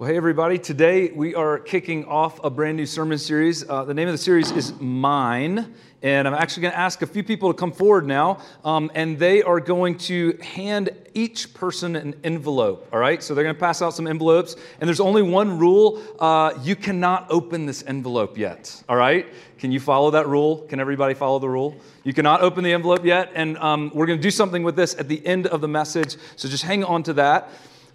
[0.00, 0.58] Well, hey, everybody.
[0.58, 3.68] Today we are kicking off a brand new sermon series.
[3.68, 5.74] Uh, the name of the series is Mine.
[6.00, 8.38] And I'm actually going to ask a few people to come forward now.
[8.64, 12.88] Um, and they are going to hand each person an envelope.
[12.94, 13.22] All right?
[13.22, 14.56] So they're going to pass out some envelopes.
[14.80, 18.82] And there's only one rule uh, you cannot open this envelope yet.
[18.88, 19.26] All right?
[19.58, 20.62] Can you follow that rule?
[20.62, 21.76] Can everybody follow the rule?
[22.04, 23.32] You cannot open the envelope yet.
[23.34, 26.16] And um, we're going to do something with this at the end of the message.
[26.36, 27.50] So just hang on to that.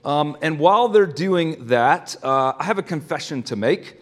[0.06, 4.00] Um, and while they're doing that, uh, I have a confession to make.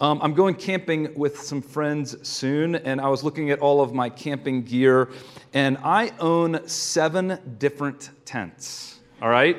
[0.00, 3.94] Um, I'm going camping with some friends soon, and I was looking at all of
[3.94, 5.10] my camping gear,
[5.52, 8.98] and I own seven different tents.
[9.22, 9.56] All right?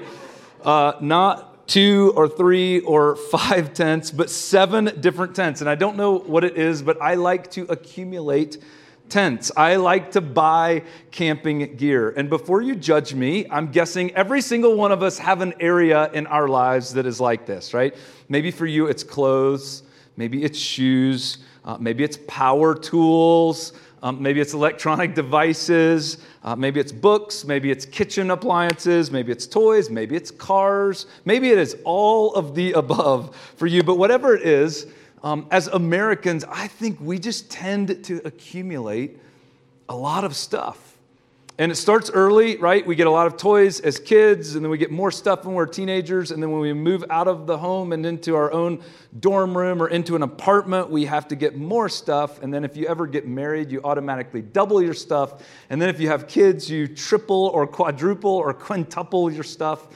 [0.61, 5.61] Uh, not two or three or five tents, but seven different tents.
[5.61, 8.57] And I don't know what it is, but I like to accumulate
[9.09, 9.51] tents.
[9.55, 12.11] I like to buy camping gear.
[12.11, 16.11] And before you judge me, I'm guessing every single one of us have an area
[16.13, 17.95] in our lives that is like this, right?
[18.29, 19.83] Maybe for you it's clothes,
[20.17, 26.79] maybe it's shoes, uh, maybe it's power tools, um, maybe it's electronic devices, uh, maybe
[26.79, 31.77] it's books, maybe it's kitchen appliances, maybe it's toys, maybe it's cars, maybe it is
[31.85, 33.81] all of the above for you.
[33.81, 34.85] But whatever it is,
[35.25, 39.19] um, as Americans, I think we just tend to accumulate
[39.89, 40.97] a lot of stuff.
[41.57, 42.85] And it starts early, right?
[42.85, 45.55] We get a lot of toys as kids, and then we get more stuff when
[45.55, 46.29] we're teenagers.
[46.29, 48.83] And then when we move out of the home and into our own
[49.19, 52.43] dorm room or into an apartment, we have to get more stuff.
[52.43, 55.43] And then if you ever get married, you automatically double your stuff.
[55.71, 59.87] And then if you have kids, you triple or quadruple or quintuple your stuff.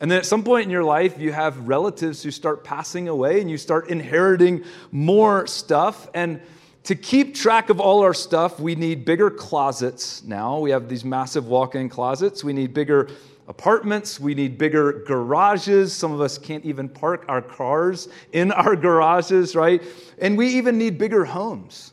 [0.00, 3.40] And then at some point in your life, you have relatives who start passing away
[3.40, 6.08] and you start inheriting more stuff.
[6.14, 6.40] And
[6.84, 10.58] to keep track of all our stuff, we need bigger closets now.
[10.58, 12.42] We have these massive walk in closets.
[12.42, 13.10] We need bigger
[13.46, 14.18] apartments.
[14.18, 15.92] We need bigger garages.
[15.92, 19.82] Some of us can't even park our cars in our garages, right?
[20.18, 21.92] And we even need bigger homes.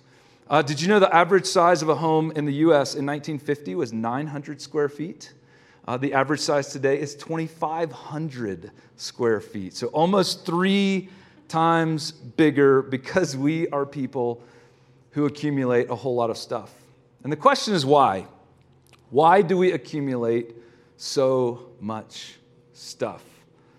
[0.50, 3.75] Uh, did you know the average size of a home in the US in 1950
[3.75, 5.34] was 900 square feet?
[5.88, 9.74] Uh, the average size today is 2,500 square feet.
[9.74, 11.09] So almost three
[11.48, 14.44] times bigger because we are people
[15.12, 16.74] who accumulate a whole lot of stuff.
[17.24, 18.28] And the question is why?
[19.09, 20.56] Why do we accumulate
[20.97, 22.36] so much
[22.74, 23.24] stuff?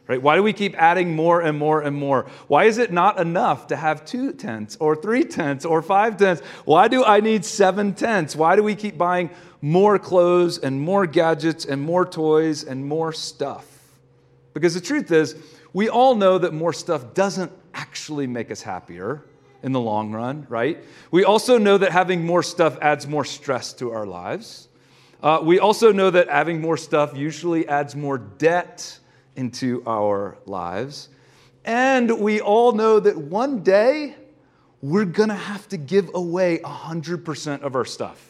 [0.08, 0.22] Right?
[0.22, 2.26] Why do we keep adding more and more and more?
[2.46, 6.40] Why is it not enough to have two tents or three tents or five tents?
[6.64, 8.34] Why do I need seven tents?
[8.34, 9.28] Why do we keep buying
[9.60, 13.66] more clothes and more gadgets and more toys and more stuff.
[14.54, 15.36] Because the truth is,
[15.72, 19.24] we all know that more stuff doesn't actually make us happier
[19.62, 20.82] in the long run, right?
[21.10, 24.68] We also know that having more stuff adds more stress to our lives.
[25.22, 28.98] Uh, we also know that having more stuff usually adds more debt
[29.38, 31.08] into our lives.
[31.64, 34.16] And we all know that one day
[34.82, 38.28] we're gonna have to give away 100% of our stuff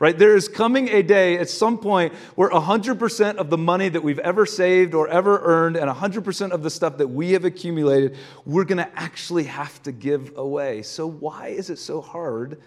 [0.00, 0.18] right?
[0.18, 4.18] There is coming a day at some point where 100% of the money that we've
[4.18, 8.64] ever saved or ever earned and 100% of the stuff that we have accumulated, we're
[8.64, 10.82] going to actually have to give away.
[10.82, 12.60] So, why is it so hard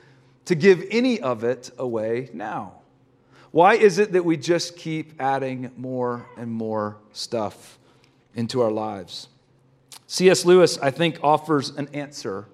[0.45, 2.73] to give any of it away now?
[3.51, 7.79] Why is it that we just keep adding more and more stuff
[8.35, 9.27] into our lives?
[10.07, 10.45] C.S.
[10.45, 12.47] Lewis, I think, offers an answer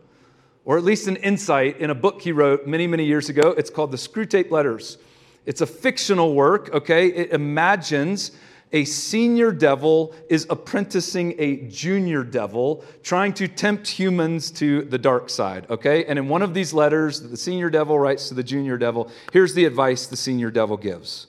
[0.70, 3.56] or at least an insight in a book he wrote many, many years ago.
[3.58, 5.00] It's called The Screwtape Letters.
[5.48, 7.08] It's a fictional work, okay?
[7.08, 8.34] It imagines
[8.72, 15.32] a senior devil is apprenticing a junior devil, trying to tempt humans to the dark
[15.32, 16.06] side, okay?
[16.06, 19.56] And in one of these letters the senior devil writes to the junior devil, here's
[19.56, 21.26] the advice the senior devil gives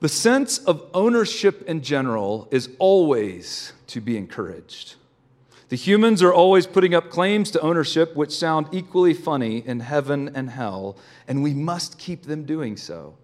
[0.00, 4.96] The sense of ownership in general is always to be encouraged.
[5.68, 10.30] The humans are always putting up claims to ownership which sound equally funny in heaven
[10.34, 13.16] and hell, and we must keep them doing so.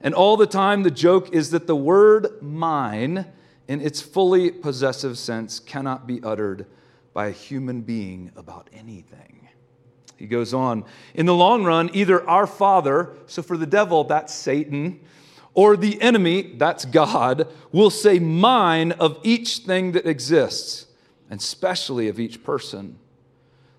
[0.00, 3.26] And all the time, the joke is that the word mine,
[3.66, 6.66] in its fully possessive sense, cannot be uttered
[7.12, 9.48] by a human being about anything.
[10.16, 10.84] He goes on,
[11.14, 15.00] in the long run, either our Father, so for the devil, that's Satan,
[15.54, 20.86] or the enemy, that's God, will say mine of each thing that exists
[21.28, 22.98] and specially of each person.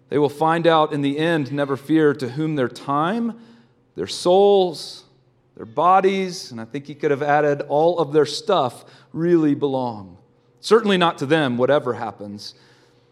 [0.09, 3.39] They will find out in the end, never fear, to whom their time,
[3.95, 5.05] their souls,
[5.55, 10.17] their bodies, and I think he could have added all of their stuff really belong.
[10.59, 12.53] Certainly not to them, whatever happens.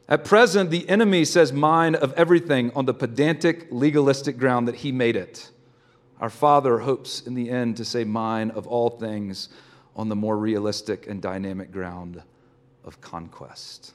[0.07, 4.91] At present, the enemy says mine of everything on the pedantic, legalistic ground that he
[4.91, 5.49] made it.
[6.21, 9.49] Our Father hopes in the end to say mine of all things
[9.95, 12.21] on the more realistic and dynamic ground
[12.85, 13.93] of conquest.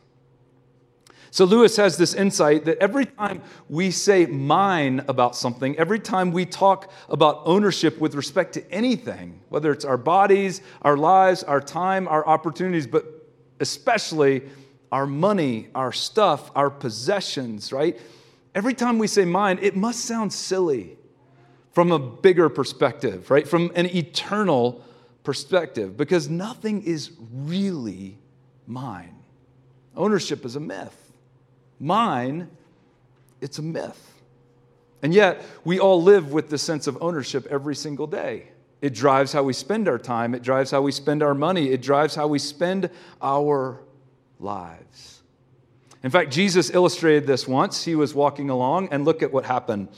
[1.31, 6.33] So Lewis has this insight that every time we say mine about something, every time
[6.33, 11.61] we talk about ownership with respect to anything, whether it's our bodies, our lives, our
[11.61, 13.05] time, our opportunities, but
[13.61, 14.43] especially
[14.91, 18.01] our money, our stuff, our possessions, right?
[18.55, 20.97] Every time we say mine, it must sound silly
[21.77, 23.47] from a bigger perspective, right?
[23.47, 24.83] From an eternal
[25.25, 28.17] perspective, because nothing is really
[28.67, 29.15] mine.
[29.95, 31.13] Ownership is a myth.
[31.79, 32.49] Mine,
[33.43, 34.15] it's a myth.
[35.03, 38.49] And yet, we all live with the sense of ownership every single day.
[38.81, 41.83] It drives how we spend our time, it drives how we spend our money, it
[41.83, 42.89] drives how we spend
[43.21, 43.83] our
[44.41, 45.21] lives.
[46.03, 47.85] In fact, Jesus illustrated this once.
[47.85, 49.89] He was walking along, and look at what happened.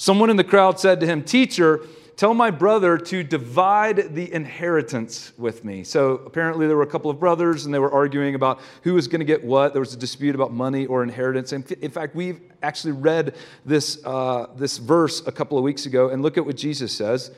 [0.00, 1.86] Someone in the crowd said to him, Teacher,
[2.16, 5.84] Tell my brother to divide the inheritance with me.
[5.84, 9.08] So apparently, there were a couple of brothers, and they were arguing about who was
[9.08, 9.74] going to get what.
[9.74, 11.52] There was a dispute about money or inheritance.
[11.52, 13.36] And in fact, we've actually read
[13.66, 17.30] this, uh, this verse a couple of weeks ago, and look at what Jesus says.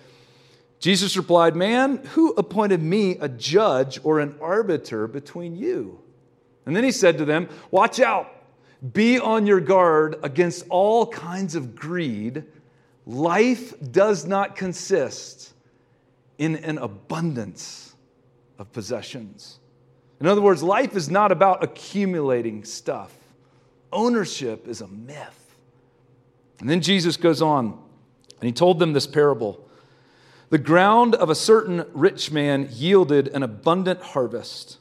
[0.79, 6.00] Jesus replied, Man, who appointed me a judge or an arbiter between you?
[6.64, 8.42] And then he said to them, Watch out,
[8.93, 12.44] be on your guard against all kinds of greed
[13.06, 15.52] Life does not consist
[16.38, 17.94] in an abundance
[18.58, 19.58] of possessions.
[20.20, 23.12] In other words, life is not about accumulating stuff,
[23.93, 25.56] ownership is a myth.
[26.61, 27.67] And then Jesus goes on
[28.40, 29.69] and he told them this parable.
[30.50, 34.78] The ground of a certain rich man yielded an abundant harvest.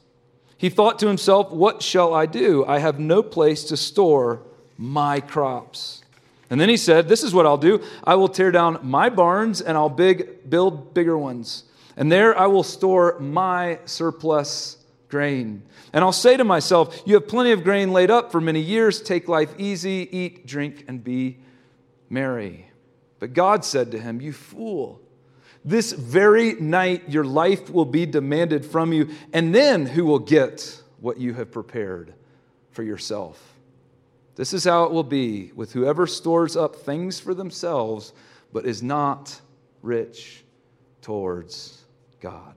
[0.62, 2.64] He thought to himself, What shall I do?
[2.64, 4.42] I have no place to store
[4.78, 6.04] my crops.
[6.50, 9.60] And then he said, This is what I'll do I will tear down my barns
[9.60, 11.64] and I'll big, build bigger ones.
[11.96, 14.76] And there I will store my surplus
[15.08, 15.64] grain.
[15.92, 19.02] And I'll say to myself, You have plenty of grain laid up for many years.
[19.02, 21.38] Take life easy, eat, drink, and be
[22.08, 22.70] merry.
[23.18, 25.00] But God said to him, You fool.
[25.64, 30.82] This very night your life will be demanded from you, and then who will get
[31.00, 32.14] what you have prepared
[32.72, 33.54] for yourself?
[34.34, 38.12] This is how it will be with whoever stores up things for themselves,
[38.52, 39.40] but is not
[39.82, 40.42] rich
[41.02, 41.84] towards
[42.20, 42.54] God.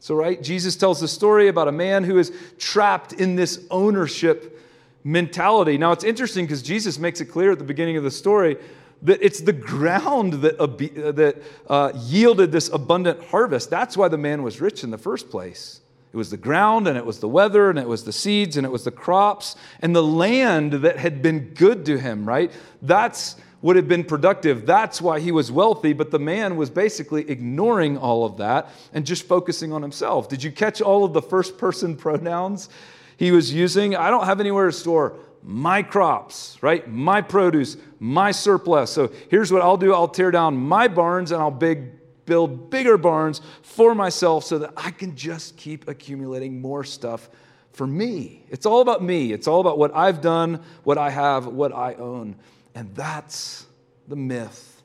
[0.00, 4.60] So, right, Jesus tells the story about a man who is trapped in this ownership
[5.04, 5.78] mentality.
[5.78, 8.56] Now, it's interesting because Jesus makes it clear at the beginning of the story
[9.02, 10.66] that it's the ground that, uh,
[11.12, 13.68] that uh, yielded this abundant harvest.
[13.68, 15.80] That's why the man was rich in the first place.
[16.12, 18.66] It was the ground, and it was the weather, and it was the seeds, and
[18.66, 22.52] it was the crops, and the land that had been good to him, right?
[22.82, 24.66] That's what had been productive.
[24.66, 29.06] That's why he was wealthy, but the man was basically ignoring all of that and
[29.06, 30.28] just focusing on himself.
[30.28, 32.68] Did you catch all of the first person pronouns
[33.16, 33.96] he was using?
[33.96, 36.88] I don't have anywhere to store my crops, right?
[36.88, 38.90] My produce, my surplus.
[38.90, 41.90] So here's what I'll do I'll tear down my barns and I'll big
[42.24, 47.28] build bigger barns for myself so that I can just keep accumulating more stuff
[47.72, 48.44] for me.
[48.48, 49.32] It's all about me.
[49.32, 52.36] It's all about what I've done, what I have, what I own.
[52.74, 53.66] And that's
[54.08, 54.82] the myth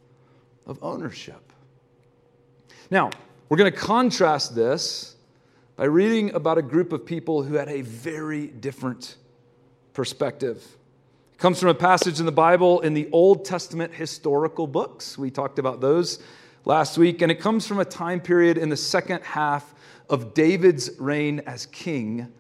[0.66, 1.54] of ownership.
[2.90, 3.12] Now,
[3.50, 5.16] we're going to contrast this
[5.76, 9.16] by reading about a group of people who had a very different
[9.98, 10.64] perspective.
[11.34, 15.18] It comes from a passage in the Bible in the Old Testament historical books.
[15.18, 16.20] We talked about those
[16.66, 19.74] last week, and it comes from a time period in the second half
[20.08, 22.32] of David's reign as king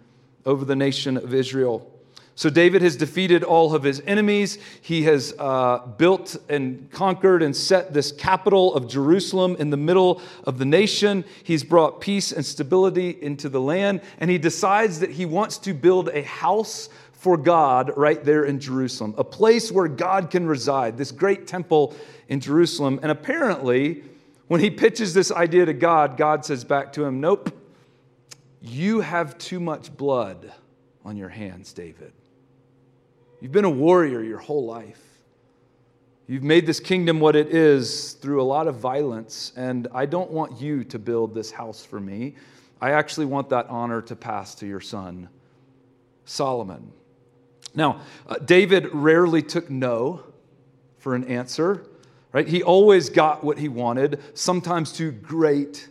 [0.45, 1.91] over the nation of Israel.
[2.35, 4.59] So, David has defeated all of his enemies.
[4.83, 10.21] He has uh, built and conquered and set this capital of Jerusalem in the middle
[10.43, 11.25] of the nation.
[11.43, 14.01] He's brought peace and stability into the land.
[14.19, 18.59] And he decides that he wants to build a house for God right there in
[18.59, 21.95] Jerusalem, a place where God can reside, this great temple
[22.27, 22.99] in Jerusalem.
[23.01, 24.03] And apparently,
[24.47, 27.51] when he pitches this idea to God, God says back to him, Nope,
[28.61, 30.53] you have too much blood
[31.03, 32.13] on your hands, David.
[33.41, 35.01] You've been a warrior your whole life.
[36.27, 40.29] You've made this kingdom what it is through a lot of violence, and I don't
[40.29, 42.35] want you to build this house for me.
[42.79, 45.29] I actually want that honor to pass to your son,
[46.25, 46.91] Solomon.
[47.77, 50.23] Now, uh, David rarely took no
[50.97, 51.85] for an answer.
[52.33, 52.47] Right?
[52.47, 55.87] He always got what he wanted, sometimes to great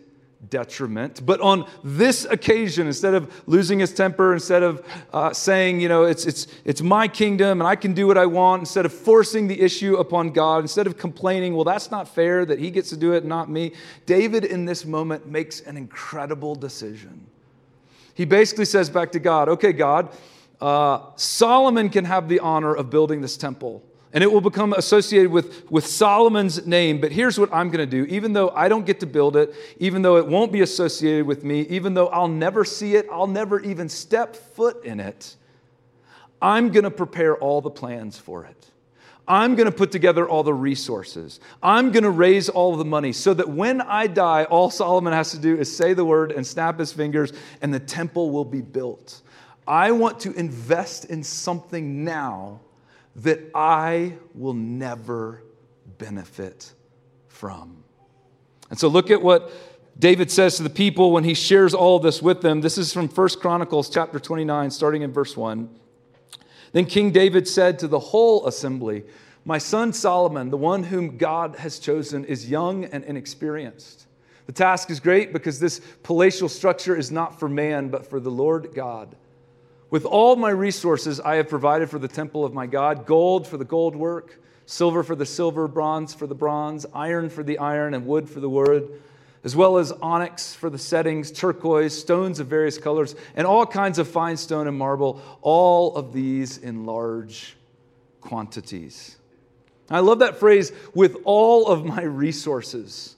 [0.50, 1.25] detriment.
[1.25, 6.05] But on this occasion, instead of losing his temper, instead of uh, saying, you know,
[6.05, 9.49] it's, it's, it's my kingdom and I can do what I want, instead of forcing
[9.49, 12.97] the issue upon God, instead of complaining, well, that's not fair that he gets to
[12.97, 13.73] do it, not me,
[14.05, 17.26] David in this moment makes an incredible decision.
[18.14, 20.11] He basically says back to God, okay, God,
[20.60, 23.82] uh, Solomon can have the honor of building this temple.
[24.12, 27.00] And it will become associated with, with Solomon's name.
[27.00, 28.04] But here's what I'm going to do.
[28.10, 31.44] Even though I don't get to build it, even though it won't be associated with
[31.44, 35.36] me, even though I'll never see it, I'll never even step foot in it,
[36.40, 38.70] I'm going to prepare all the plans for it.
[39.28, 41.40] I'm going to put together all the resources.
[41.62, 45.32] I'm going to raise all the money so that when I die, all Solomon has
[45.32, 48.60] to do is say the word and snap his fingers, and the temple will be
[48.60, 49.20] built.
[49.66, 52.61] I want to invest in something now
[53.16, 55.42] that I will never
[55.99, 56.73] benefit
[57.28, 57.82] from.
[58.70, 59.50] And so look at what
[59.99, 62.61] David says to the people when he shares all this with them.
[62.61, 65.70] This is from 1 Chronicles chapter 29, starting in verse 1.
[66.73, 69.04] Then King David said to the whole assembly,
[69.44, 74.06] My son Solomon, the one whom God has chosen, is young and inexperienced.
[74.46, 78.30] The task is great because this palatial structure is not for man, but for the
[78.30, 79.16] Lord God.
[79.90, 83.57] With all my resources, I have provided for the temple of my God gold for
[83.57, 87.95] the gold work, silver for the silver, bronze for the bronze, iron for the iron,
[87.95, 89.00] and wood for the wood
[89.47, 93.99] as well as onyx for the settings, turquoise, stones of various colors, and all kinds
[94.00, 97.57] of fine stone and marble, all of these in large
[98.21, 99.16] quantities.
[99.88, 103.14] I love that phrase, with all of my resources.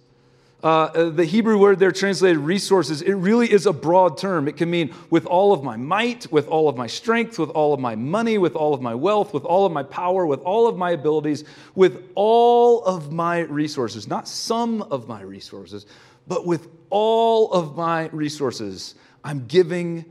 [0.60, 4.48] Uh, the Hebrew word there translated resources, it really is a broad term.
[4.48, 7.72] It can mean with all of my might, with all of my strength, with all
[7.72, 10.66] of my money, with all of my wealth, with all of my power, with all
[10.66, 11.44] of my abilities,
[11.76, 14.08] with all of my resources.
[14.08, 15.86] Not some of my resources,
[16.26, 20.04] but with all of my resources, I'm giving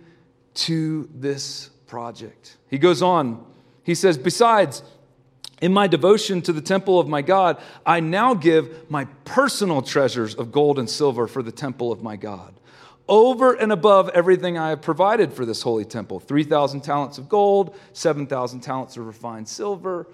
[0.54, 2.56] to this project.
[2.70, 3.46] He goes on,
[3.84, 4.82] he says, Besides,
[5.62, 10.36] in my devotion to the temple of my God, I now give my personal treasures
[10.36, 12.54] of gold and silver for the temple of my God.
[13.08, 17.76] Over and above everything I have provided for this holy temple 3,000 talents of gold,
[17.94, 20.08] 7,000 talents of refined silver.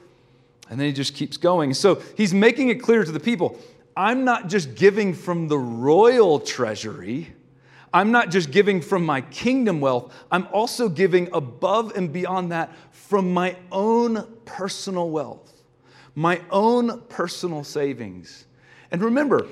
[0.70, 1.74] And then he just keeps going.
[1.74, 3.60] So he's making it clear to the people
[3.96, 7.34] I'm not just giving from the royal treasury.
[7.94, 10.14] I'm not just giving from my kingdom wealth.
[10.32, 15.62] I'm also giving above and beyond that from my own personal wealth,
[16.16, 18.46] my own personal savings.
[18.92, 19.48] And remember,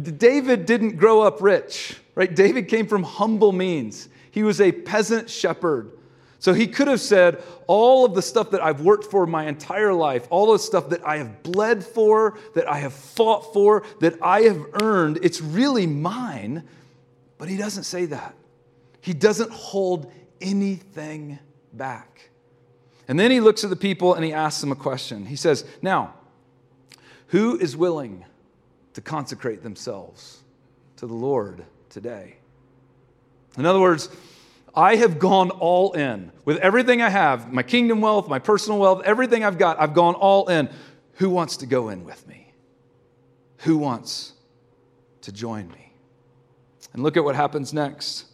[0.00, 2.34] David didn't grow up rich, right?
[2.34, 4.08] David came from humble means.
[4.30, 5.92] He was a peasant shepherd
[6.42, 9.94] so he could have said, All of the stuff that I've worked for my entire
[9.94, 14.20] life, all the stuff that I have bled for, that I have fought for, that
[14.20, 16.64] I have earned, it's really mine.
[17.42, 18.36] But he doesn't say that.
[19.00, 21.40] He doesn't hold anything
[21.72, 22.30] back.
[23.08, 25.26] And then he looks at the people and he asks them a question.
[25.26, 26.14] He says, Now,
[27.26, 28.24] who is willing
[28.94, 30.44] to consecrate themselves
[30.98, 32.36] to the Lord today?
[33.58, 34.08] In other words,
[34.72, 39.02] I have gone all in with everything I have my kingdom wealth, my personal wealth,
[39.04, 39.80] everything I've got.
[39.80, 40.68] I've gone all in.
[41.14, 42.52] Who wants to go in with me?
[43.62, 44.30] Who wants
[45.22, 45.91] to join me?
[46.92, 48.26] And look at what happens next.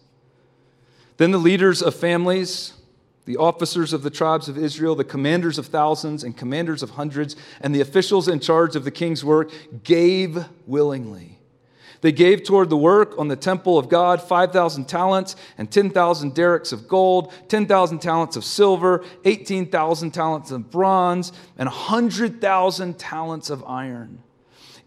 [1.17, 2.75] Then the leaders of families,
[3.25, 7.37] the officers of the tribes of Israel, the commanders of thousands and commanders of hundreds,
[7.61, 9.51] and the officials in charge of the king's work
[9.85, 11.39] gave willingly
[12.01, 16.73] they gave toward the work on the temple of God 5,000 talents and 10,000 darics
[16.73, 24.23] of gold, 10,000 talents of silver, 18,000 talents of bronze, and 100,000 talents of iron.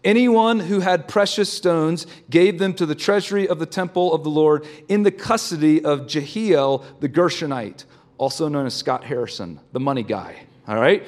[0.04, 4.30] Anyone who had precious stones gave them to the treasury of the temple of the
[4.30, 7.84] Lord in the custody of Jehiel the Gershonite,
[8.18, 10.40] also known as Scott Harrison, the money guy.
[10.66, 11.06] All right?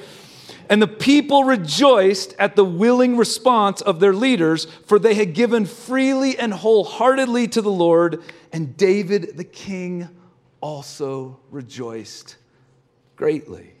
[0.69, 5.65] And the people rejoiced at the willing response of their leaders, for they had given
[5.65, 8.23] freely and wholeheartedly to the Lord.
[8.51, 10.07] And David the king
[10.61, 12.37] also rejoiced
[13.15, 13.73] greatly.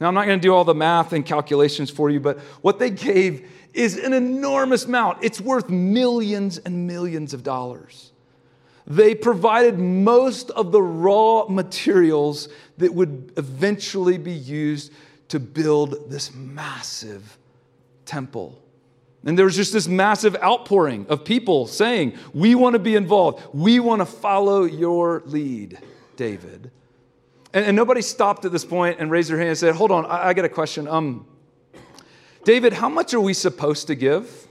[0.00, 2.78] Now, I'm not going to do all the math and calculations for you, but what
[2.78, 5.18] they gave is an enormous amount.
[5.22, 8.12] It's worth millions and millions of dollars.
[8.86, 12.48] They provided most of the raw materials
[12.78, 14.92] that would eventually be used
[15.28, 17.38] to build this massive
[18.04, 18.60] temple.
[19.24, 23.44] And there was just this massive outpouring of people saying, We want to be involved.
[23.52, 25.78] We want to follow your lead,
[26.16, 26.70] David.
[27.52, 30.06] And, and, nobody stopped at this point and raised their hand and said, Hold on,
[30.06, 30.88] I, I got a question.
[30.88, 31.26] Um,
[32.44, 34.48] David, how much are we supposed to give?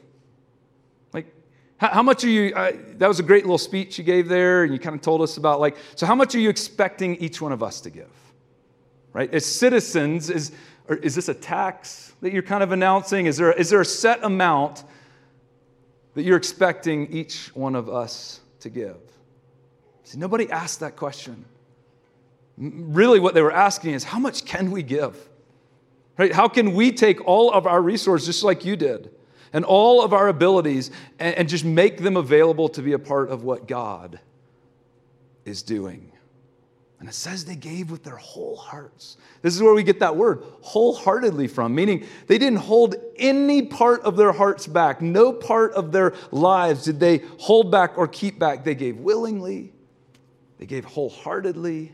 [1.13, 1.33] Like,
[1.77, 2.53] how, how much are you?
[2.55, 5.21] Uh, that was a great little speech you gave there, and you kind of told
[5.21, 8.11] us about, like, so how much are you expecting each one of us to give?
[9.11, 9.33] Right?
[9.33, 10.51] As citizens, is
[10.89, 13.27] or is this a tax that you're kind of announcing?
[13.27, 14.83] Is there, is there a set amount
[16.15, 18.97] that you're expecting each one of us to give?
[20.03, 21.45] See, nobody asked that question.
[22.57, 25.29] Really, what they were asking is, how much can we give?
[26.19, 26.33] Right?
[26.33, 29.09] How can we take all of our resources, just like you did,
[29.53, 33.29] and all of our abilities, and, and just make them available to be a part
[33.29, 34.19] of what God
[35.45, 36.11] is doing?
[36.99, 39.15] And it says they gave with their whole hearts.
[39.41, 44.01] This is where we get that word, wholeheartedly, from, meaning they didn't hold any part
[44.01, 45.01] of their hearts back.
[45.01, 48.65] No part of their lives did they hold back or keep back.
[48.65, 49.71] They gave willingly,
[50.57, 51.93] they gave wholeheartedly,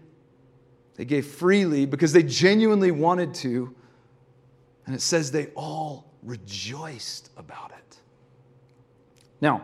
[0.95, 3.75] they gave freely because they genuinely wanted to.
[4.85, 7.97] And it says they all rejoiced about it.
[9.41, 9.63] Now,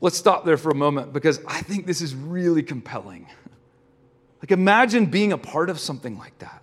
[0.00, 3.26] let's stop there for a moment because I think this is really compelling.
[4.42, 6.62] Like, imagine being a part of something like that,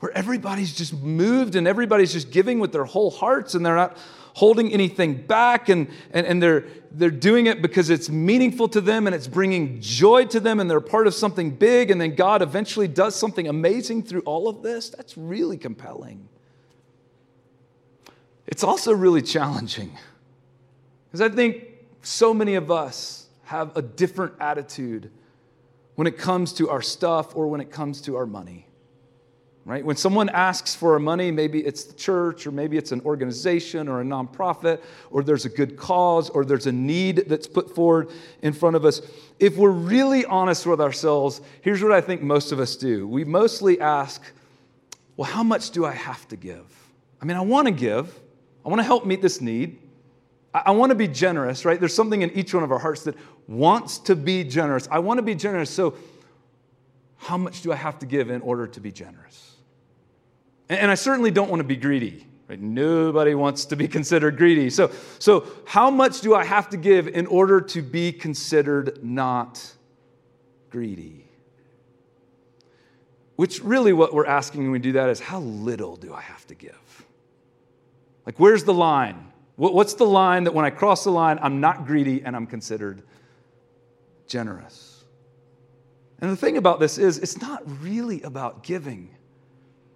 [0.00, 3.96] where everybody's just moved and everybody's just giving with their whole hearts and they're not
[4.34, 9.06] holding anything back and, and, and they're, they're doing it because it's meaningful to them
[9.06, 12.40] and it's bringing joy to them and they're part of something big and then God
[12.40, 14.88] eventually does something amazing through all of this.
[14.90, 16.28] That's really compelling.
[18.52, 19.96] It's also really challenging
[21.06, 21.68] because I think
[22.02, 25.10] so many of us have a different attitude
[25.94, 28.66] when it comes to our stuff or when it comes to our money.
[29.64, 29.82] Right?
[29.82, 33.88] When someone asks for our money, maybe it's the church or maybe it's an organization
[33.88, 38.10] or a nonprofit or there's a good cause or there's a need that's put forward
[38.42, 39.00] in front of us.
[39.38, 43.08] If we're really honest with ourselves, here's what I think most of us do.
[43.08, 44.20] We mostly ask,
[45.16, 46.66] well, how much do I have to give?
[47.18, 48.18] I mean, I want to give.
[48.64, 49.78] I want to help meet this need.
[50.54, 51.80] I, want to be generous, right?
[51.80, 53.14] There's something in each one of our hearts that
[53.48, 54.86] wants to be generous.
[54.90, 55.94] I want to be generous, so
[57.16, 59.56] how much do I have to give in order to be generous?
[60.68, 62.26] And, and I certainly don't want to be greedy.
[62.48, 62.60] Right?
[62.60, 64.68] Nobody wants to be considered greedy.
[64.68, 69.72] So, so, how much do I have to give in order to be considered not
[70.68, 71.24] greedy?
[73.36, 76.46] Which really, what we're asking when we do that is how little do I have
[76.48, 76.81] to give?
[78.26, 79.32] Like, where's the line?
[79.56, 83.02] What's the line that when I cross the line, I'm not greedy and I'm considered
[84.26, 85.04] generous?
[86.20, 89.10] And the thing about this is, it's not really about giving.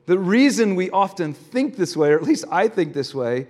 [0.07, 3.47] The reason we often think this way, or at least I think this way,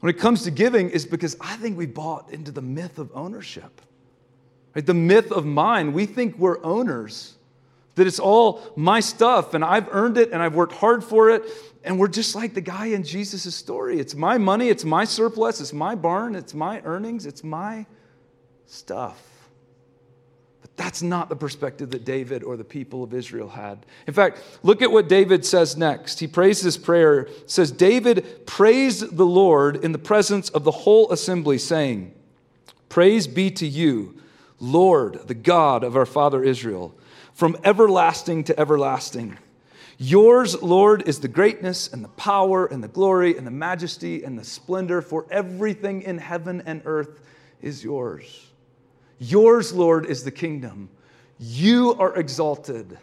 [0.00, 3.10] when it comes to giving, is because I think we bought into the myth of
[3.14, 3.80] ownership.
[4.74, 4.86] Right?
[4.86, 5.92] The myth of mine.
[5.92, 7.34] We think we're owners,
[7.98, 11.44] that it's all my stuff and I've earned it and I've worked hard for it
[11.84, 14.00] and we're just like the guy in Jesus' story.
[14.00, 17.86] It's my money, it's my surplus, it's my barn, it's my earnings, it's my
[18.66, 19.22] stuff.
[20.60, 23.86] But that's not the perspective that David or the people of Israel had.
[24.06, 26.20] In fact, look at what David says next.
[26.20, 27.20] He prays this prayer.
[27.20, 32.14] It says, David praised the Lord in the presence of the whole assembly, saying,
[32.88, 34.20] Praise be to you,
[34.60, 36.94] Lord, the God of our father Israel,
[37.38, 39.38] from everlasting to everlasting.
[39.96, 44.36] Yours, Lord, is the greatness and the power and the glory and the majesty and
[44.36, 47.20] the splendor, for everything in heaven and earth
[47.62, 48.48] is yours.
[49.20, 50.88] Yours, Lord, is the kingdom.
[51.38, 52.98] You are exalted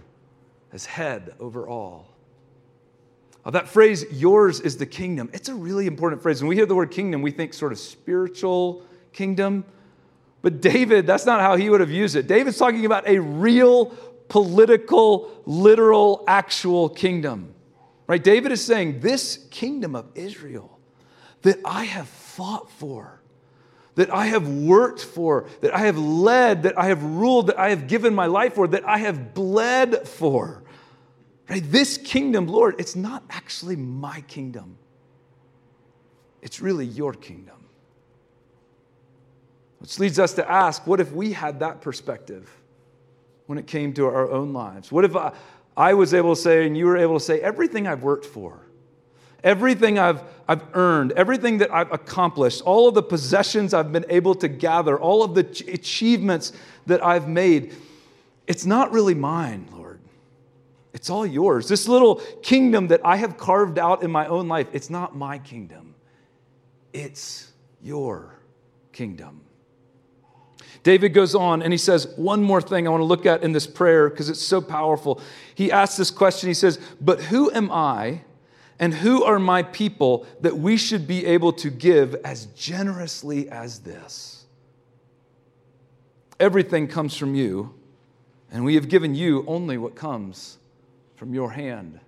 [0.74, 2.10] as head over all.
[3.45, 6.41] Now, that phrase, yours is the kingdom, it's a really important phrase.
[6.41, 9.63] When we hear the word kingdom, we think sort of spiritual kingdom.
[10.41, 12.28] But David, that's not how he would have used it.
[12.28, 13.95] David's talking about a real
[14.28, 17.54] political, literal, actual kingdom.
[18.08, 18.24] Right?
[18.24, 20.80] David is saying, This kingdom of Israel
[21.42, 23.22] that I have fought for,
[23.96, 27.70] that I have worked for, that I have led, that I have ruled, that I
[27.70, 30.64] have given my life for, that I have bled for.
[31.50, 31.64] Right?
[31.64, 34.78] This kingdom, Lord, it's not actually my kingdom.
[36.42, 37.56] It's really your kingdom.
[39.80, 42.50] Which leads us to ask what if we had that perspective?
[43.46, 44.92] When it came to our own lives?
[44.92, 45.34] What if I,
[45.78, 48.62] I was able to say, and you were able to say, everything I've worked for,
[49.44, 54.36] everything I've, I've earned, everything that I've accomplished, all of the possessions I've been able
[54.36, 56.54] to gather, all of the achievements
[56.88, 57.76] that I've made,
[58.48, 60.00] it's not really mine, Lord.
[60.94, 61.68] It's all yours.
[61.68, 65.38] This little kingdom that I have carved out in my own life, it's not my
[65.40, 65.94] kingdom,
[66.94, 68.34] it's your
[68.94, 69.45] kingdom.
[70.86, 73.54] David goes on and he says, One more thing I want to look at in
[73.54, 75.19] this prayer because it's so powerful.
[75.56, 78.21] He asks this question He says, But who am I
[78.78, 83.80] and who are my people that we should be able to give as generously as
[83.80, 84.45] this?
[86.39, 87.74] Everything comes from you,
[88.52, 90.60] and we have given you only what comes
[91.15, 92.00] from your hand.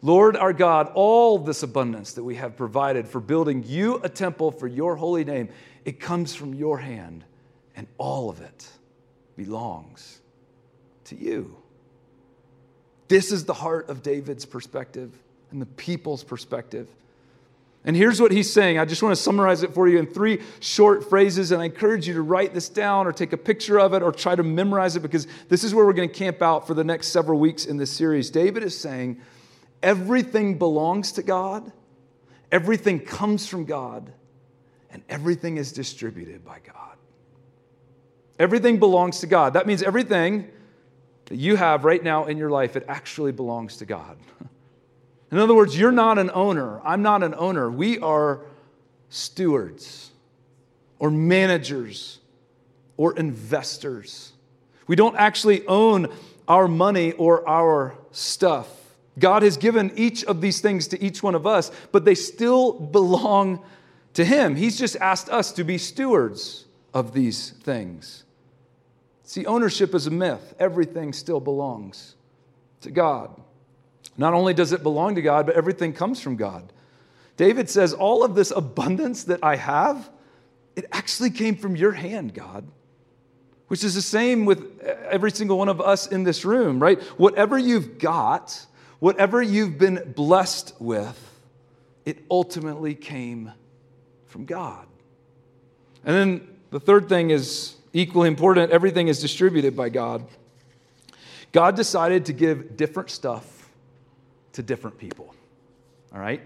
[0.00, 4.50] Lord our God, all this abundance that we have provided for building you a temple
[4.50, 5.48] for your holy name,
[5.84, 7.24] it comes from your hand
[7.76, 8.68] and all of it
[9.36, 10.20] belongs
[11.04, 11.56] to you.
[13.08, 15.12] This is the heart of David's perspective
[15.50, 16.88] and the people's perspective.
[17.84, 18.78] And here's what he's saying.
[18.78, 22.06] I just want to summarize it for you in three short phrases, and I encourage
[22.06, 24.94] you to write this down or take a picture of it or try to memorize
[24.94, 27.66] it because this is where we're going to camp out for the next several weeks
[27.66, 28.30] in this series.
[28.30, 29.20] David is saying
[29.82, 31.72] everything belongs to God,
[32.52, 34.12] everything comes from God,
[34.90, 36.96] and everything is distributed by God.
[38.42, 39.52] Everything belongs to God.
[39.52, 40.48] That means everything
[41.26, 44.18] that you have right now in your life, it actually belongs to God.
[45.30, 46.80] In other words, you're not an owner.
[46.84, 47.70] I'm not an owner.
[47.70, 48.40] We are
[49.10, 50.10] stewards
[50.98, 52.18] or managers
[52.96, 54.32] or investors.
[54.88, 56.08] We don't actually own
[56.48, 58.66] our money or our stuff.
[59.20, 62.72] God has given each of these things to each one of us, but they still
[62.72, 63.62] belong
[64.14, 64.56] to Him.
[64.56, 68.24] He's just asked us to be stewards of these things.
[69.32, 70.54] See, ownership is a myth.
[70.58, 72.16] Everything still belongs
[72.82, 73.34] to God.
[74.18, 76.70] Not only does it belong to God, but everything comes from God.
[77.38, 80.10] David says, All of this abundance that I have,
[80.76, 82.68] it actually came from your hand, God.
[83.68, 87.00] Which is the same with every single one of us in this room, right?
[87.16, 88.66] Whatever you've got,
[88.98, 91.40] whatever you've been blessed with,
[92.04, 93.50] it ultimately came
[94.26, 94.86] from God.
[96.04, 100.26] And then the third thing is equally important everything is distributed by God.
[101.52, 103.70] God decided to give different stuff
[104.52, 105.34] to different people.
[106.14, 106.40] All right?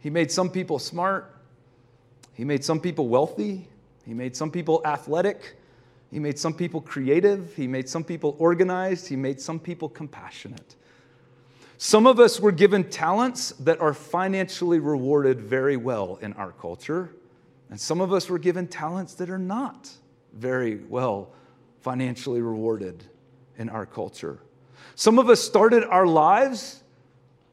[0.00, 1.34] He made some people smart.
[2.34, 3.68] He made some people wealthy.
[4.06, 5.56] He made some people athletic.
[6.10, 7.54] He made some people creative.
[7.54, 9.08] He made some people organized.
[9.08, 10.76] He made some people compassionate.
[11.76, 17.10] Some of us were given talents that are financially rewarded very well in our culture,
[17.68, 19.90] and some of us were given talents that are not
[20.34, 21.30] very well
[21.80, 23.04] financially rewarded
[23.58, 24.40] in our culture.
[24.94, 26.82] Some of us started our lives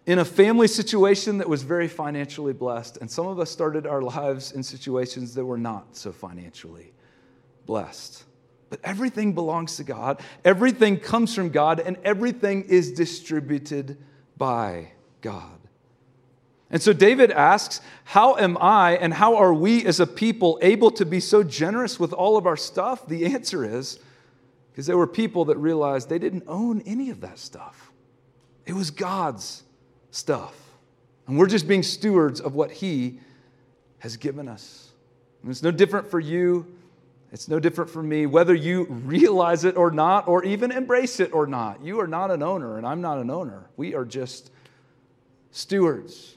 [0.06, 4.02] in a family situation that was very financially blessed, and some of us started our
[4.02, 6.92] lives in situations that were not so financially
[7.66, 8.24] blessed.
[8.70, 13.98] But everything belongs to God, everything comes from God, and everything is distributed
[14.38, 14.92] by
[15.22, 15.61] God.
[16.72, 20.90] And so David asks, How am I and how are we as a people able
[20.92, 23.06] to be so generous with all of our stuff?
[23.06, 24.00] The answer is
[24.72, 27.92] because there were people that realized they didn't own any of that stuff,
[28.66, 29.64] it was God's
[30.12, 30.56] stuff.
[31.28, 33.20] And we're just being stewards of what He
[34.00, 34.90] has given us.
[35.42, 36.66] And it's no different for you.
[37.32, 41.34] It's no different for me, whether you realize it or not, or even embrace it
[41.34, 41.82] or not.
[41.82, 43.70] You are not an owner, and I'm not an owner.
[43.78, 44.52] We are just
[45.52, 46.36] stewards.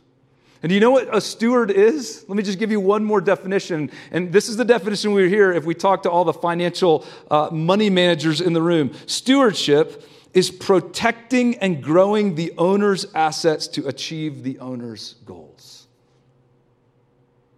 [0.64, 2.24] And do you know what a steward is?
[2.26, 3.90] Let me just give you one more definition.
[4.10, 7.50] And this is the definition we hear if we talk to all the financial uh,
[7.52, 8.92] money managers in the room.
[9.04, 15.86] Stewardship is protecting and growing the owner's assets to achieve the owner's goals.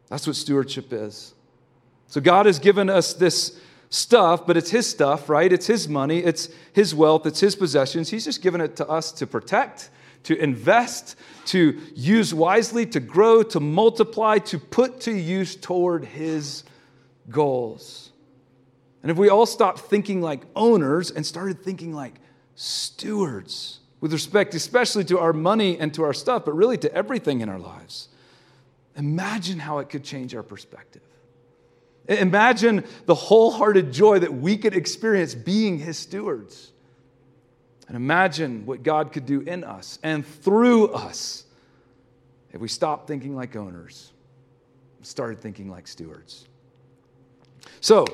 [0.08, 1.32] That's what stewardship is.
[2.08, 5.52] So God has given us this stuff, but it's His stuff, right?
[5.52, 8.10] It's His money, it's His wealth, it's His possessions.
[8.10, 9.90] He's just given it to us to protect,
[10.24, 16.64] to invest, to use wisely, to grow, to multiply, to put to use toward His
[17.30, 18.10] goals.
[19.02, 22.14] And if we all stopped thinking like owners and started thinking like
[22.56, 27.40] stewards with respect, especially to our money and to our stuff, but really to everything
[27.40, 28.08] in our lives.
[28.96, 31.02] Imagine how it could change our perspective.
[32.08, 36.72] Imagine the wholehearted joy that we could experience being His stewards.
[37.88, 41.44] And imagine what God could do in us and through us
[42.52, 44.12] if we stopped thinking like owners,
[45.02, 46.48] started thinking like stewards.
[47.80, 48.06] So,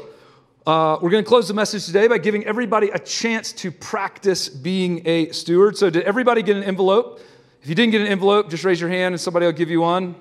[0.66, 4.48] uh, we're going to close the message today by giving everybody a chance to practice
[4.48, 5.76] being a steward.
[5.76, 7.20] So, did everybody get an envelope?
[7.62, 9.80] If you didn't get an envelope, just raise your hand and somebody will give you
[9.80, 10.14] one.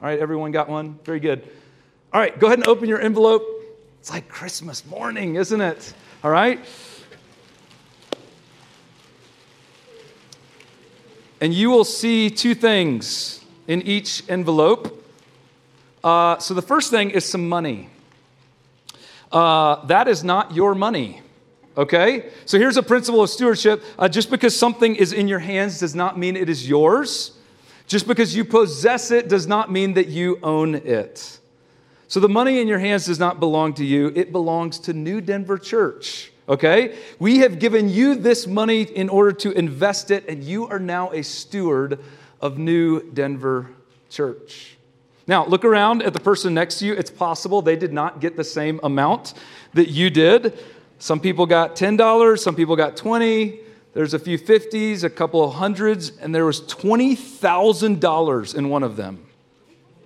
[0.00, 0.98] All right, everyone got one?
[1.04, 1.48] Very good.
[2.12, 3.42] All right, go ahead and open your envelope.
[4.00, 5.94] It's like Christmas morning, isn't it?
[6.24, 6.64] All right?
[11.40, 15.04] And you will see two things in each envelope.
[16.02, 17.90] Uh, so, the first thing is some money
[19.32, 21.20] uh, that is not your money.
[21.76, 22.30] Okay?
[22.44, 23.82] So here's a principle of stewardship.
[23.98, 27.32] Uh, just because something is in your hands does not mean it is yours.
[27.86, 31.38] Just because you possess it does not mean that you own it.
[32.08, 35.20] So the money in your hands does not belong to you, it belongs to New
[35.20, 36.32] Denver Church.
[36.48, 36.96] Okay?
[37.18, 41.10] We have given you this money in order to invest it, and you are now
[41.12, 41.98] a steward
[42.40, 43.70] of New Denver
[44.10, 44.76] Church.
[45.26, 46.92] Now, look around at the person next to you.
[46.92, 49.34] It's possible they did not get the same amount
[49.74, 50.56] that you did.
[50.98, 53.58] Some people got $10, some people got 20.
[53.92, 58.96] There's a few 50s, a couple of hundreds, and there was $20,000 in one of
[58.96, 59.26] them.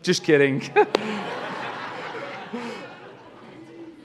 [0.02, 0.62] Just kidding.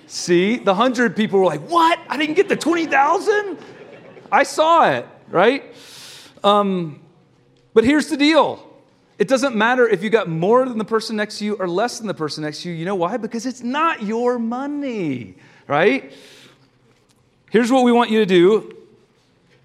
[0.08, 2.00] See, the 100 people were like, What?
[2.10, 3.58] I didn't get the 20,000?
[4.32, 5.64] I saw it, right?
[6.44, 7.02] Um,
[7.74, 8.66] but here's the deal
[9.18, 12.00] it doesn't matter if you got more than the person next to you or less
[12.00, 12.76] than the person next to you.
[12.76, 13.18] You know why?
[13.18, 15.36] Because it's not your money,
[15.68, 16.12] right?
[17.50, 18.76] Here's what we want you to do.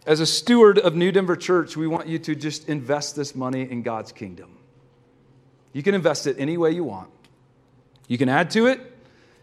[0.07, 3.63] As a steward of New Denver Church, we want you to just invest this money
[3.63, 4.57] in God's kingdom.
[5.73, 7.11] You can invest it any way you want.
[8.07, 8.81] You can add to it,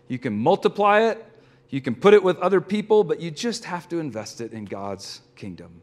[0.08, 1.26] you can multiply it,
[1.70, 4.66] you can put it with other people, but you just have to invest it in
[4.66, 5.82] God's kingdom.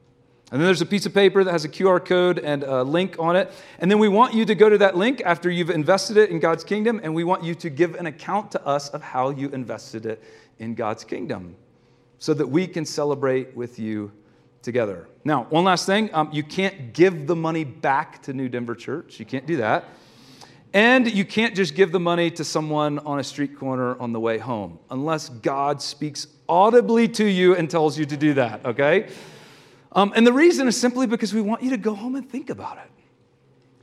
[0.51, 3.17] And then there's a piece of paper that has a QR code and a link
[3.19, 3.51] on it.
[3.79, 6.39] And then we want you to go to that link after you've invested it in
[6.39, 9.49] God's kingdom, and we want you to give an account to us of how you
[9.51, 10.23] invested it
[10.59, 11.57] in God's kingdom
[12.19, 14.13] so that we can celebrate with you
[14.63, 15.09] together.
[15.25, 19.19] Now, one last thing um, you can't give the money back to New Denver Church,
[19.19, 19.85] you can't do that.
[20.75, 24.19] And you can't just give the money to someone on a street corner on the
[24.19, 29.09] way home unless God speaks audibly to you and tells you to do that, okay?
[29.93, 32.51] Um, and the reason is simply because we want you to go home and think
[32.51, 32.91] about it.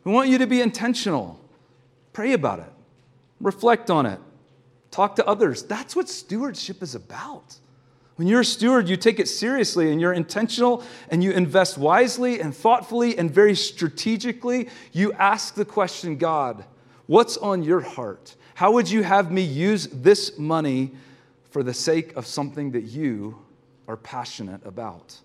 [0.03, 1.39] We want you to be intentional,
[2.11, 2.73] pray about it,
[3.39, 4.19] reflect on it,
[4.91, 5.63] talk to others.
[5.63, 7.55] That's what stewardship is about.
[8.17, 12.41] When you're a steward, you take it seriously and you're intentional and you invest wisely
[12.41, 14.67] and thoughtfully and very strategically.
[14.91, 16.65] You ask the question God,
[17.11, 18.37] what's on your heart?
[18.53, 20.91] How would you have me use this money
[21.49, 23.37] for the sake of something that you
[23.85, 25.19] are passionate about?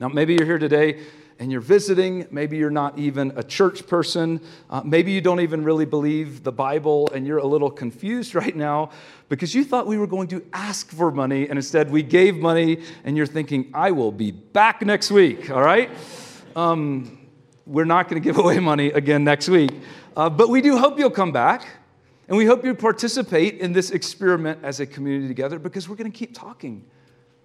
[0.00, 0.98] Now, maybe you're here today
[1.38, 2.26] and you're visiting.
[2.32, 4.40] Maybe you're not even a church person.
[4.68, 8.56] Uh, maybe you don't even really believe the Bible and you're a little confused right
[8.56, 8.90] now
[9.28, 12.82] because you thought we were going to ask for money and instead we gave money
[13.04, 15.90] and you're thinking, I will be back next week, all right?
[16.56, 17.21] Um,
[17.66, 19.70] we're not going to give away money again next week.
[20.16, 21.66] Uh, but we do hope you'll come back.
[22.28, 26.10] And we hope you participate in this experiment as a community together because we're going
[26.10, 26.84] to keep talking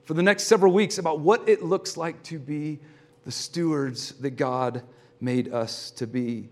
[0.06, 2.80] for the next several weeks about what it looks like to be
[3.26, 4.84] the stewards that God
[5.20, 6.48] made us to be.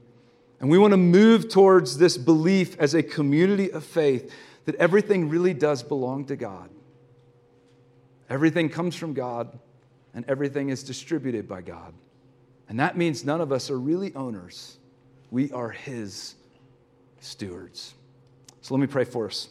[0.59, 4.33] And we want to move towards this belief as a community of faith
[4.65, 6.69] that everything really does belong to God.
[8.29, 9.57] Everything comes from God,
[10.13, 11.93] and everything is distributed by God.
[12.67, 14.77] And that means none of us are really owners.
[15.31, 16.35] We are His
[17.19, 17.93] stewards.
[18.61, 19.49] So let me pray for us.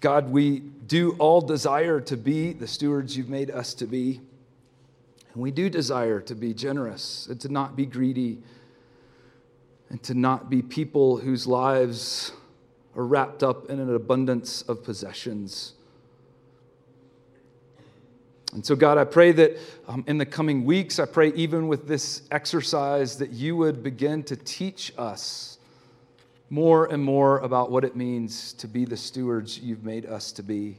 [0.00, 4.20] God, we do all desire to be the stewards you've made us to be.
[5.32, 8.38] And we do desire to be generous and to not be greedy
[9.88, 12.32] and to not be people whose lives
[12.96, 15.74] are wrapped up in an abundance of possessions.
[18.52, 21.88] And so, God, I pray that um, in the coming weeks, I pray even with
[21.88, 25.58] this exercise, that you would begin to teach us
[26.50, 30.42] more and more about what it means to be the stewards you've made us to
[30.44, 30.78] be.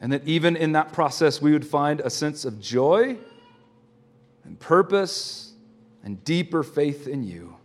[0.00, 3.16] And that even in that process, we would find a sense of joy
[4.44, 5.54] and purpose
[6.04, 7.56] and deeper faith in you.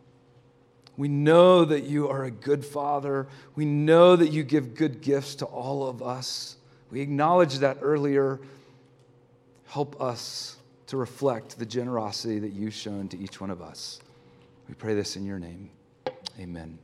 [0.99, 3.29] We know that you are a good father.
[3.55, 6.57] We know that you give good gifts to all of us.
[6.91, 8.41] We acknowledged that earlier.
[9.67, 10.57] Help us
[10.87, 14.01] to reflect the generosity that you've shown to each one of us.
[14.67, 15.69] We pray this in your name.
[16.37, 16.77] Amen.